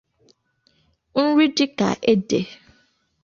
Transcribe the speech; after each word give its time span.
nri 1.27 1.45
dịka 1.55 1.89
ede 2.11 2.39